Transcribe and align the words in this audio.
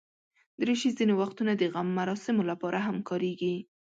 دریشي 0.59 0.89
ځینې 0.97 1.13
وختونه 1.21 1.51
د 1.55 1.63
غم 1.73 1.87
مراسمو 1.99 2.43
لپاره 2.51 2.79
هم 2.87 2.97
کارېږي. 3.09 3.55